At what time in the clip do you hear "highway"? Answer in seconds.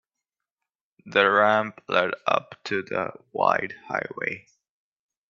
3.87-4.47